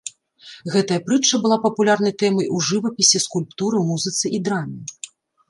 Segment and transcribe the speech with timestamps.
[0.75, 4.81] Гэтая прытча была папулярнай тэмай у жывапісе, скульптуры, музыцы і драме.